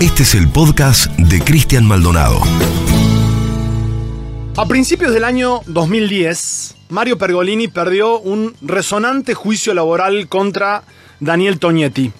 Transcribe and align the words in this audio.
Este 0.00 0.24
es 0.24 0.34
el 0.34 0.46
podcast 0.48 1.10
de 1.12 1.40
Cristian 1.40 1.86
Maldonado. 1.86 2.42
A 4.54 4.66
principios 4.68 5.14
del 5.14 5.24
año 5.24 5.62
2010, 5.66 6.76
Mario 6.90 7.16
Pergolini 7.16 7.68
perdió 7.68 8.18
un 8.18 8.54
resonante 8.60 9.32
juicio 9.32 9.72
laboral 9.72 10.28
contra 10.28 10.82
Daniel 11.18 11.58
Toñetti. 11.58 12.12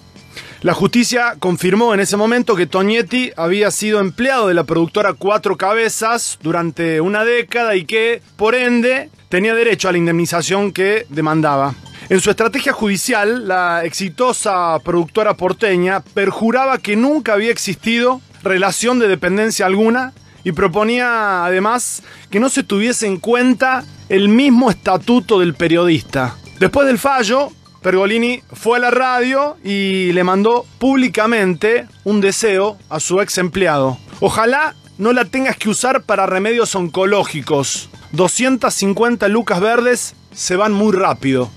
La 0.63 0.73
justicia 0.73 1.35
confirmó 1.37 1.93
en 1.93 1.99
ese 1.99 2.17
momento 2.17 2.55
que 2.55 2.65
Toñetti 2.65 3.31
había 3.37 3.69
sido 3.69 3.99
empleado 3.99 4.47
de 4.47 4.55
la 4.55 4.63
productora 4.63 5.13
Cuatro 5.13 5.55
Cabezas 5.55 6.39
durante 6.41 6.99
una 6.99 7.25
década 7.25 7.75
y 7.75 7.85
que, 7.85 8.23
por 8.37 8.55
ende, 8.55 9.11
tenía 9.29 9.53
derecho 9.53 9.87
a 9.87 9.91
la 9.91 9.99
indemnización 9.99 10.71
que 10.71 11.05
demandaba. 11.09 11.75
En 12.09 12.21
su 12.21 12.29
estrategia 12.29 12.71
judicial, 12.71 13.49
la 13.49 13.83
exitosa 13.83 14.79
productora 14.79 15.35
porteña 15.35 15.99
perjuraba 15.99 16.77
que 16.77 16.95
nunca 16.95 17.33
había 17.33 17.51
existido 17.51 18.21
relación 18.43 18.97
de 18.97 19.09
dependencia 19.09 19.65
alguna 19.65 20.13
y 20.45 20.53
proponía 20.53 21.43
además 21.43 22.03
que 22.29 22.39
no 22.39 22.47
se 22.47 22.63
tuviese 22.63 23.07
en 23.07 23.17
cuenta 23.17 23.83
el 24.07 24.29
mismo 24.29 24.69
estatuto 24.69 25.41
del 25.41 25.53
periodista. 25.53 26.37
Después 26.61 26.87
del 26.87 26.97
fallo, 26.97 27.51
Pergolini 27.81 28.41
fue 28.53 28.77
a 28.77 28.81
la 28.81 28.91
radio 28.91 29.57
y 29.61 30.13
le 30.13 30.23
mandó 30.23 30.65
públicamente 30.79 31.87
un 32.05 32.21
deseo 32.21 32.77
a 32.87 33.01
su 33.01 33.19
ex 33.19 33.37
empleado. 33.37 33.97
Ojalá 34.21 34.75
no 34.97 35.11
la 35.11 35.25
tengas 35.25 35.57
que 35.57 35.67
usar 35.69 36.03
para 36.03 36.25
remedios 36.25 36.73
oncológicos. 36.73 37.89
250 38.13 39.27
lucas 39.27 39.59
verdes 39.59 40.15
se 40.33 40.55
van 40.55 40.71
muy 40.71 40.93
rápido. 40.93 41.51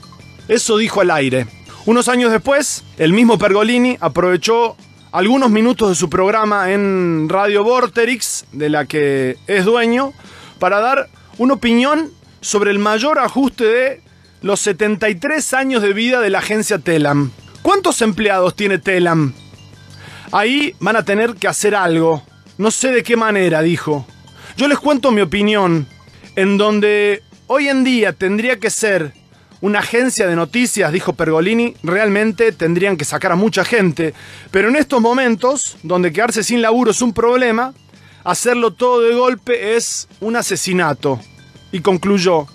Eso 0.50 0.78
dijo 0.78 1.00
al 1.00 1.12
aire. 1.12 1.46
Unos 1.86 2.08
años 2.08 2.32
después, 2.32 2.82
el 2.98 3.12
mismo 3.12 3.38
Pergolini 3.38 3.96
aprovechó 4.00 4.76
algunos 5.12 5.48
minutos 5.48 5.90
de 5.90 5.94
su 5.94 6.10
programa 6.10 6.72
en 6.72 7.28
Radio 7.28 7.62
Vorterix, 7.62 8.46
de 8.50 8.68
la 8.68 8.84
que 8.86 9.36
es 9.46 9.64
dueño, 9.64 10.12
para 10.58 10.80
dar 10.80 11.08
una 11.38 11.54
opinión 11.54 12.10
sobre 12.40 12.72
el 12.72 12.80
mayor 12.80 13.20
ajuste 13.20 13.64
de 13.64 14.02
los 14.42 14.58
73 14.58 15.54
años 15.54 15.82
de 15.82 15.92
vida 15.92 16.20
de 16.20 16.30
la 16.30 16.40
agencia 16.40 16.80
Telam. 16.80 17.30
¿Cuántos 17.62 18.02
empleados 18.02 18.56
tiene 18.56 18.78
Telam? 18.78 19.34
Ahí 20.32 20.74
van 20.80 20.96
a 20.96 21.04
tener 21.04 21.36
que 21.36 21.46
hacer 21.46 21.76
algo. 21.76 22.24
No 22.58 22.72
sé 22.72 22.90
de 22.90 23.04
qué 23.04 23.16
manera, 23.16 23.62
dijo. 23.62 24.04
Yo 24.56 24.66
les 24.66 24.80
cuento 24.80 25.12
mi 25.12 25.20
opinión, 25.20 25.86
en 26.34 26.58
donde 26.58 27.22
hoy 27.46 27.68
en 27.68 27.84
día 27.84 28.12
tendría 28.14 28.58
que 28.58 28.70
ser 28.70 29.19
una 29.60 29.80
agencia 29.80 30.26
de 30.26 30.36
noticias, 30.36 30.92
dijo 30.92 31.12
Pergolini, 31.12 31.74
realmente 31.82 32.52
tendrían 32.52 32.96
que 32.96 33.04
sacar 33.04 33.32
a 33.32 33.36
mucha 33.36 33.64
gente. 33.64 34.14
Pero 34.50 34.68
en 34.68 34.76
estos 34.76 35.00
momentos, 35.00 35.76
donde 35.82 36.12
quedarse 36.12 36.42
sin 36.42 36.62
laburo 36.62 36.92
es 36.92 37.02
un 37.02 37.12
problema, 37.12 37.74
hacerlo 38.24 38.72
todo 38.72 39.00
de 39.00 39.14
golpe 39.14 39.76
es 39.76 40.08
un 40.20 40.36
asesinato. 40.36 41.20
Y 41.72 41.80
concluyó, 41.80 42.46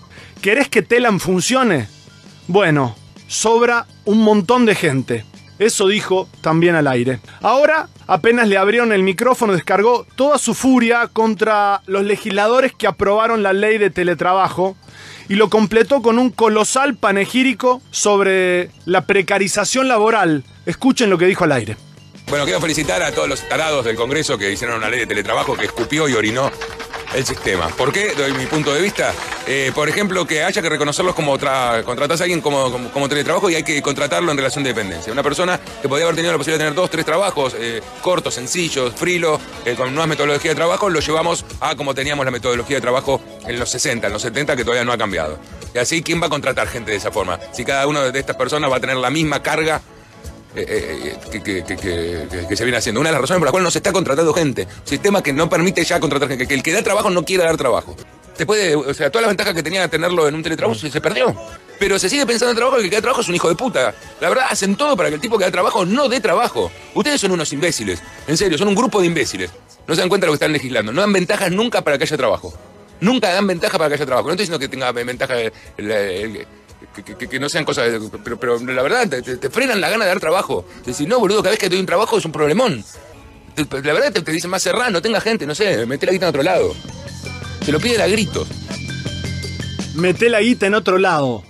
¿querés 0.42 0.68
que 0.68 0.82
Telam 0.82 1.20
funcione? 1.20 1.88
Bueno, 2.48 2.96
sobra 3.28 3.86
un 4.04 4.18
montón 4.18 4.66
de 4.66 4.74
gente. 4.74 5.24
Eso 5.58 5.88
dijo 5.88 6.28
también 6.40 6.74
al 6.74 6.86
aire. 6.86 7.20
Ahora, 7.40 7.88
apenas 8.06 8.48
le 8.48 8.58
abrieron 8.58 8.92
el 8.92 9.02
micrófono, 9.02 9.54
descargó 9.54 10.06
toda 10.16 10.38
su 10.38 10.54
furia 10.54 11.08
contra 11.08 11.82
los 11.86 12.04
legisladores 12.04 12.72
que 12.72 12.86
aprobaron 12.86 13.42
la 13.42 13.52
ley 13.52 13.78
de 13.78 13.90
teletrabajo 13.90 14.76
y 15.28 15.34
lo 15.34 15.50
completó 15.50 16.02
con 16.02 16.18
un 16.18 16.30
colosal 16.30 16.96
panegírico 16.96 17.82
sobre 17.90 18.70
la 18.84 19.06
precarización 19.06 19.88
laboral. 19.88 20.44
Escuchen 20.66 21.10
lo 21.10 21.18
que 21.18 21.26
dijo 21.26 21.44
al 21.44 21.52
aire. 21.52 21.76
Bueno, 22.28 22.44
quiero 22.44 22.60
felicitar 22.60 23.02
a 23.02 23.12
todos 23.12 23.28
los 23.28 23.48
tarados 23.48 23.84
del 23.84 23.94
Congreso 23.94 24.36
que 24.36 24.52
hicieron 24.52 24.78
una 24.78 24.90
ley 24.90 25.00
de 25.00 25.06
teletrabajo 25.06 25.56
que 25.56 25.66
escupió 25.66 26.08
y 26.08 26.14
orinó 26.14 26.50
el 27.16 27.24
sistema. 27.24 27.68
¿Por 27.68 27.92
qué? 27.92 28.14
Doy 28.14 28.32
mi 28.34 28.44
punto 28.46 28.72
de 28.74 28.82
vista. 28.82 29.12
Eh, 29.46 29.72
por 29.74 29.88
ejemplo, 29.88 30.26
que 30.26 30.42
haya 30.42 30.60
que 30.60 30.68
reconocerlos 30.68 31.14
como. 31.14 31.32
Contratás 31.36 32.20
a 32.20 32.24
alguien 32.24 32.40
como, 32.40 32.90
como, 32.90 33.08
teletrabajo 33.08 33.48
y 33.50 33.54
hay 33.54 33.62
que 33.62 33.80
contratarlo 33.80 34.30
en 34.30 34.36
relación 34.36 34.62
de 34.64 34.70
dependencia. 34.70 35.12
Una 35.12 35.22
persona 35.22 35.58
que 35.80 35.88
podría 35.88 36.06
haber 36.06 36.16
tenido 36.16 36.32
la 36.32 36.38
posibilidad 36.38 36.64
de 36.64 36.70
tener 36.70 36.74
dos, 36.74 36.90
tres 36.90 37.04
trabajos 37.04 37.54
eh, 37.58 37.80
cortos, 38.02 38.34
sencillos, 38.34 38.94
frilo, 38.94 39.40
eh, 39.64 39.74
con 39.74 39.90
nuevas 39.90 40.08
metodologías 40.08 40.52
de 40.52 40.56
trabajo, 40.56 40.90
lo 40.90 41.00
llevamos 41.00 41.44
a 41.60 41.74
como 41.74 41.94
teníamos 41.94 42.24
la 42.24 42.30
metodología 42.30 42.76
de 42.76 42.80
trabajo 42.82 43.20
en 43.46 43.58
los 43.58 43.70
60, 43.70 44.06
en 44.06 44.12
los 44.12 44.22
70, 44.22 44.56
que 44.56 44.64
todavía 44.64 44.84
no 44.84 44.92
ha 44.92 44.98
cambiado. 44.98 45.38
Y 45.74 45.78
así, 45.78 46.02
¿quién 46.02 46.20
va 46.20 46.26
a 46.26 46.30
contratar 46.30 46.68
gente 46.68 46.90
de 46.90 46.98
esa 46.98 47.10
forma? 47.10 47.38
Si 47.52 47.64
cada 47.64 47.86
una 47.86 48.02
de 48.02 48.18
estas 48.18 48.36
personas 48.36 48.70
va 48.70 48.76
a 48.76 48.80
tener 48.80 48.96
la 48.96 49.10
misma 49.10 49.42
carga 49.42 49.80
que, 50.64 52.56
se 52.56 52.64
viene 52.64 52.78
haciendo. 52.78 53.00
Una 53.00 53.10
de 53.10 53.12
las 53.12 53.20
razones 53.20 53.38
por 53.38 53.46
las 53.46 53.50
cuales 53.52 53.64
no 53.64 53.70
se 53.70 53.78
está 53.78 53.92
contratando 53.92 54.32
gente. 54.32 54.62
Un 54.62 54.86
sistema 54.86 55.22
que 55.22 55.32
no 55.32 55.48
permite 55.48 55.84
ya 55.84 56.00
contratar 56.00 56.28
gente, 56.28 56.46
que 56.46 56.54
el 56.54 56.62
que 56.62 56.72
da 56.72 56.82
trabajo 56.82 57.10
no 57.10 57.24
quiere 57.24 57.44
dar 57.44 57.56
trabajo. 57.56 57.96
Se 58.36 58.44
puede, 58.44 58.74
o 58.76 58.92
sea, 58.92 59.10
todas 59.10 59.22
las 59.22 59.30
ventajas 59.30 59.54
que 59.54 59.62
tenía 59.62 59.88
tenerlo 59.88 60.28
en 60.28 60.34
un 60.34 60.42
teletrabajo 60.42 60.78
se, 60.78 61.00
perdió. 61.00 61.34
Pero 61.78 61.98
se 61.98 62.08
sigue 62.08 62.26
pensando 62.26 62.50
en 62.50 62.56
trabajo 62.56 62.80
y 62.80 62.84
el 62.84 62.90
que 62.90 62.96
da 62.96 63.02
trabajo 63.02 63.22
es 63.22 63.28
un 63.28 63.34
hijo 63.34 63.48
de 63.48 63.54
puta. 63.54 63.94
La 64.20 64.28
verdad, 64.28 64.46
hacen 64.50 64.76
todo 64.76 64.96
para 64.96 65.08
que 65.08 65.14
el 65.14 65.20
tipo 65.20 65.38
que 65.38 65.44
da 65.44 65.50
trabajo 65.50 65.86
no 65.86 66.08
dé 66.08 66.20
trabajo. 66.20 66.70
Ustedes 66.94 67.20
son 67.20 67.32
unos 67.32 67.52
imbéciles. 67.52 68.02
En 68.26 68.36
serio, 68.36 68.58
son 68.58 68.68
un 68.68 68.74
grupo 68.74 69.00
de 69.00 69.06
imbéciles. 69.06 69.50
No 69.86 69.94
se 69.94 70.00
dan 70.00 70.08
cuenta 70.08 70.26
de 70.26 70.28
lo 70.28 70.32
que 70.32 70.44
están 70.44 70.52
legislando. 70.52 70.92
No 70.92 71.00
dan 71.00 71.12
ventajas 71.12 71.50
nunca 71.50 71.82
para 71.82 71.96
que 71.96 72.04
haya 72.04 72.16
trabajo. 72.16 72.52
Nunca 73.00 73.32
dan 73.32 73.46
ventaja 73.46 73.78
para 73.78 73.88
que 73.88 73.94
haya 73.94 74.06
trabajo. 74.06 74.28
No 74.28 74.32
estoy 74.32 74.44
diciendo 74.44 74.58
que 74.58 74.68
tenga 74.68 74.92
ventaja 74.92 75.34
que, 76.94 77.38
no 77.38 77.48
sean 77.48 77.64
cosas. 77.64 77.90
Pero, 78.24 78.38
pero 78.38 78.58
la 78.58 78.82
verdad, 78.82 79.08
te, 79.08 79.50
frenan 79.50 79.80
la 79.80 79.90
gana 79.90 80.04
de 80.04 80.10
dar 80.10 80.20
trabajo. 80.20 80.64
Decir, 80.84 81.08
no, 81.08 81.18
boludo, 81.18 81.38
cada 81.38 81.50
vez 81.50 81.58
que 81.58 81.66
te 81.66 81.74
doy 81.74 81.80
un 81.80 81.86
trabajo 81.86 82.18
es 82.18 82.24
un 82.24 82.32
problemón. 82.32 82.84
La 83.56 83.92
verdad 83.92 84.12
te, 84.12 84.22
te 84.22 84.32
dicen 84.32 84.50
más 84.50 84.62
cerrado, 84.62 84.90
no 84.90 85.00
tenga 85.00 85.20
gente, 85.20 85.46
no 85.46 85.54
sé, 85.54 85.86
mete 85.86 86.06
la 86.06 86.12
guita 86.12 86.26
en 86.26 86.30
otro 86.30 86.42
lado. 86.42 86.74
Se 87.64 87.72
lo 87.72 87.80
piden 87.80 88.00
a 88.00 88.06
gritos. 88.06 88.48
Mete 89.94 90.28
la 90.28 90.40
guita 90.40 90.66
en 90.66 90.74
otro 90.74 90.98
lado. 90.98 91.42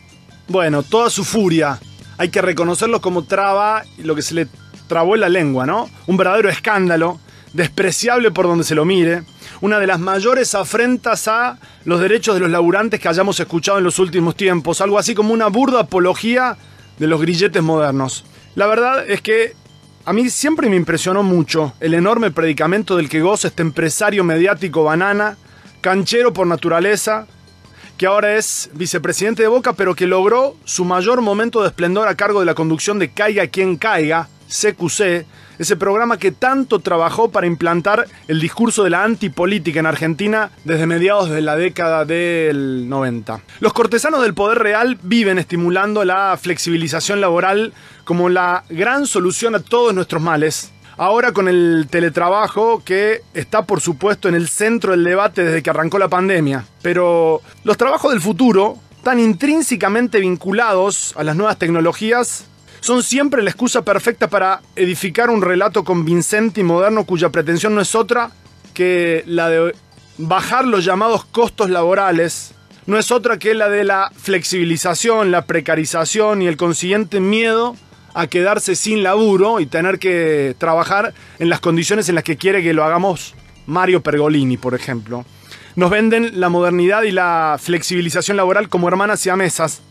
Bueno, 0.49 0.83
toda 0.83 1.11
su 1.11 1.25
furia. 1.25 1.81
Hay 2.19 2.31
que 2.31 2.41
reconocerlo 2.41 3.01
como 3.01 3.25
traba 3.25 3.85
lo 3.99 4.15
que 4.15 4.23
se 4.23 4.35
le 4.35 4.47
trabó 4.87 5.15
en 5.17 5.21
la 5.23 5.29
lengua, 5.29 5.67
¿no? 5.67 5.91
Un 6.07 6.17
verdadero 6.17 6.49
escándalo, 6.49 7.21
despreciable 7.57 8.31
por 8.31 8.47
donde 8.47 8.65
se 8.65 8.75
lo 8.75 8.85
mire 8.85 9.23
una 9.63 9.79
de 9.79 9.87
las 9.87 9.99
mayores 9.99 10.55
afrentas 10.55 11.27
a 11.29 11.59
los 11.85 12.01
derechos 12.01 12.35
de 12.35 12.41
los 12.41 12.51
laburantes 12.51 13.01
que 13.01 13.09
hayamos 13.09 13.41
escuchado 13.41 13.79
en 13.79 13.85
los 13.85 13.99
últimos 13.99 14.37
tiempos, 14.37 14.81
algo 14.81 14.99
así 14.99 15.15
como 15.15 15.33
una 15.33 15.47
burda 15.49 15.81
apología 15.81 16.57
de 16.99 17.07
los 17.07 17.21
grilletes 17.21 17.63
modernos. 17.63 18.25
La 18.55 18.67
verdad 18.67 19.09
es 19.09 19.23
que 19.23 19.55
a 20.05 20.13
mí 20.13 20.29
siempre 20.29 20.69
me 20.69 20.77
impresionó 20.77 21.23
mucho 21.23 21.73
el 21.81 21.95
enorme 21.95 22.31
predicamento 22.31 22.97
del 22.97 23.09
que 23.09 23.23
goza 23.23 23.49
este 23.49 23.63
empresario 23.63 24.25
mediático 24.25 24.85
banana, 24.85 25.37
canchero 25.81 26.33
por 26.33 26.47
naturaleza, 26.47 27.27
que 27.97 28.07
ahora 28.07 28.37
es 28.37 28.69
vicepresidente 28.75 29.43
de 29.43 29.49
Boca, 29.49 29.73
pero 29.73 29.95
que 29.95 30.07
logró 30.07 30.57
su 30.65 30.85
mayor 30.85 31.23
momento 31.23 31.63
de 31.63 31.69
esplendor 31.69 32.09
a 32.09 32.15
cargo 32.15 32.41
de 32.41 32.47
la 32.47 32.55
conducción 32.55 32.99
de 32.99 33.11
Caiga 33.11 33.47
quien 33.47 33.77
caiga, 33.77 34.29
CQC, 34.49 35.27
ese 35.59 35.77
programa 35.77 36.19
que 36.19 36.33
tanto 36.33 36.81
trabajó 36.81 37.31
para 37.31 37.47
implantar 37.47 38.07
el 38.29 38.41
discurso 38.41 38.85
de 38.85 38.91
la 38.91 39.05
antipolítica 39.05 39.81
en 39.81 39.87
Argentina 39.87 40.51
desde 40.65 40.87
mediados 40.87 41.31
de 41.31 41.41
la 41.41 41.57
década 41.57 42.05
del 42.05 42.89
90. 42.89 43.41
Los 43.61 43.73
cortesanos 43.73 44.23
del 44.23 44.35
poder 44.35 44.59
real 44.59 44.99
viven 45.03 45.39
estimulando 45.39 46.05
la 46.05 46.39
flexibilización 46.41 47.21
laboral 47.21 47.73
como 48.05 48.29
la 48.29 48.65
gran 48.69 49.07
solución 49.07 49.55
a 49.55 49.61
todos 49.61 49.95
nuestros 49.95 50.23
males. 50.23 50.73
Ahora 50.99 51.33
con 51.33 51.47
el 51.47 51.89
teletrabajo 51.91 52.83
que 52.83 53.21
está 53.35 53.67
por 53.67 53.81
supuesto 53.81 54.29
en 54.29 54.35
el 54.35 54.49
centro 54.49 54.93
del 54.93 55.05
debate 55.05 55.45
desde 55.45 55.63
que 55.63 55.71
arrancó 55.71 55.99
la 55.99 56.09
pandemia. 56.09 56.65
Pero 56.81 57.43
los 57.65 57.77
trabajos 57.77 58.13
del 58.13 58.23
futuro, 58.23 58.79
tan 59.03 59.19
intrínsecamente 59.21 60.21
vinculados 60.21 61.13
a 61.17 61.23
las 61.23 61.37
nuevas 61.37 61.59
tecnologías, 61.59 62.47
son 62.87 63.03
siempre 63.03 63.43
la 63.43 63.51
excusa 63.51 63.83
perfecta 63.83 64.31
para 64.31 64.61
edificar 64.77 65.29
un 65.29 65.43
relato 65.43 65.83
convincente 65.83 66.61
y 66.61 66.65
moderno 66.65 67.05
cuya 67.05 67.31
pretensión 67.31 67.75
no 67.75 67.81
es 67.81 67.97
otra 67.97 68.31
que 68.75 69.25
la 69.27 69.49
de 69.49 69.75
bajar 70.19 70.65
los 70.65 70.85
llamados 70.85 71.25
costos 71.25 71.69
laborales, 71.69 72.55
no 72.87 72.97
es 72.97 73.11
otra 73.11 73.41
que 73.41 73.55
la 73.55 73.69
de 73.69 73.83
la 73.83 74.13
flexibilización, 74.17 75.33
la 75.33 75.47
precarización 75.47 76.43
y 76.43 76.47
el 76.47 76.57
consiguiente 76.57 77.19
miedo 77.19 77.77
a 78.15 78.29
quedarse 78.29 78.77
sin 78.77 79.03
laburo 79.03 79.59
y 79.59 79.67
tener 79.67 79.99
que 79.99 80.55
trabajar 80.57 81.13
en 81.41 81.49
las 81.49 81.59
condiciones 81.59 82.09
en 82.09 82.15
las 82.15 82.23
que 82.23 82.37
quiere 82.37 82.63
que 82.63 82.73
lo 82.73 82.85
hagamos 82.85 83.35
Mario 83.67 84.01
Pergolini, 84.01 84.59
por 84.59 84.77
ejemplo. 84.77 85.25
Nos 85.75 85.91
venden 85.91 86.39
la 86.39 86.51
modernidad 86.51 87.03
y 87.03 87.11
la 87.11 87.59
flexibilización 87.61 88.37
laboral 88.37 88.69
como 88.69 88.87
hermanas 88.87 89.27
y 89.27 89.33
mesas. 89.33 89.83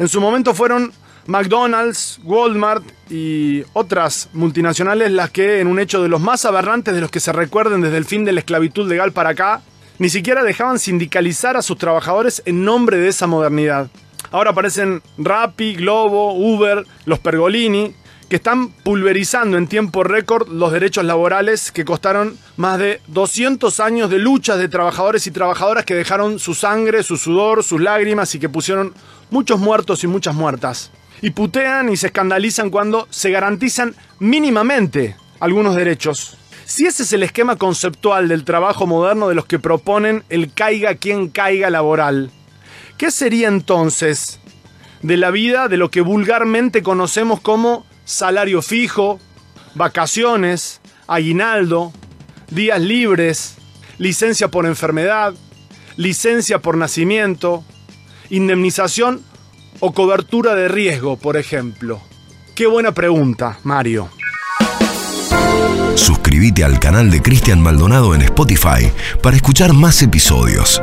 En 0.00 0.08
su 0.08 0.20
momento 0.20 0.52
fueron 0.52 0.92
McDonald's, 1.26 2.20
Walmart 2.24 2.84
y 3.10 3.62
otras 3.72 4.28
multinacionales 4.32 5.10
las 5.10 5.30
que, 5.30 5.60
en 5.60 5.66
un 5.66 5.78
hecho 5.78 6.02
de 6.02 6.08
los 6.08 6.20
más 6.20 6.44
aberrantes 6.44 6.94
de 6.94 7.00
los 7.00 7.10
que 7.10 7.20
se 7.20 7.32
recuerden 7.32 7.80
desde 7.80 7.96
el 7.96 8.04
fin 8.04 8.24
de 8.24 8.32
la 8.32 8.40
esclavitud 8.40 8.88
legal 8.88 9.12
para 9.12 9.30
acá, 9.30 9.62
ni 9.98 10.08
siquiera 10.08 10.42
dejaban 10.42 10.78
sindicalizar 10.78 11.56
a 11.56 11.62
sus 11.62 11.78
trabajadores 11.78 12.42
en 12.46 12.64
nombre 12.64 12.96
de 12.96 13.08
esa 13.08 13.26
modernidad. 13.26 13.88
Ahora 14.30 14.52
aparecen 14.52 15.02
Rappi, 15.18 15.74
Globo, 15.74 16.34
Uber, 16.34 16.86
los 17.04 17.18
Pergolini, 17.18 17.94
que 18.30 18.36
están 18.36 18.70
pulverizando 18.70 19.58
en 19.58 19.66
tiempo 19.66 20.04
récord 20.04 20.48
los 20.48 20.72
derechos 20.72 21.04
laborales 21.04 21.72
que 21.72 21.84
costaron 21.84 22.38
más 22.56 22.78
de 22.78 23.00
200 23.08 23.80
años 23.80 24.08
de 24.08 24.20
luchas 24.20 24.56
de 24.56 24.68
trabajadores 24.68 25.26
y 25.26 25.32
trabajadoras 25.32 25.84
que 25.84 25.96
dejaron 25.96 26.38
su 26.38 26.54
sangre, 26.54 27.02
su 27.02 27.16
sudor, 27.16 27.64
sus 27.64 27.80
lágrimas 27.80 28.32
y 28.36 28.38
que 28.38 28.48
pusieron 28.48 28.94
muchos 29.30 29.58
muertos 29.58 30.04
y 30.04 30.06
muchas 30.06 30.34
muertas. 30.36 30.92
Y 31.22 31.30
putean 31.30 31.90
y 31.90 31.96
se 31.96 32.08
escandalizan 32.08 32.70
cuando 32.70 33.06
se 33.10 33.30
garantizan 33.30 33.94
mínimamente 34.18 35.16
algunos 35.38 35.76
derechos. 35.76 36.36
Si 36.64 36.86
ese 36.86 37.02
es 37.02 37.12
el 37.12 37.22
esquema 37.22 37.56
conceptual 37.56 38.28
del 38.28 38.44
trabajo 38.44 38.86
moderno 38.86 39.28
de 39.28 39.34
los 39.34 39.44
que 39.44 39.58
proponen 39.58 40.22
el 40.28 40.52
caiga 40.52 40.94
quien 40.94 41.28
caiga 41.28 41.68
laboral, 41.68 42.30
¿qué 42.96 43.10
sería 43.10 43.48
entonces 43.48 44.38
de 45.02 45.16
la 45.16 45.30
vida 45.30 45.68
de 45.68 45.76
lo 45.76 45.90
que 45.90 46.00
vulgarmente 46.00 46.82
conocemos 46.82 47.40
como 47.40 47.86
salario 48.04 48.62
fijo, 48.62 49.18
vacaciones, 49.74 50.80
aguinaldo, 51.06 51.92
días 52.50 52.80
libres, 52.80 53.56
licencia 53.98 54.48
por 54.48 54.66
enfermedad, 54.66 55.34
licencia 55.96 56.60
por 56.60 56.76
nacimiento, 56.76 57.64
indemnización 58.28 59.22
o 59.80 59.92
cobertura 59.92 60.54
de 60.54 60.68
riesgo, 60.68 61.16
por 61.16 61.36
ejemplo. 61.36 62.00
Qué 62.54 62.66
buena 62.66 62.92
pregunta, 62.92 63.58
Mario. 63.64 64.08
Suscríbete 65.94 66.64
al 66.64 66.78
canal 66.78 67.10
de 67.10 67.20
Cristian 67.20 67.60
Maldonado 67.60 68.14
en 68.14 68.22
Spotify 68.22 68.90
para 69.22 69.36
escuchar 69.36 69.72
más 69.72 70.02
episodios. 70.02 70.80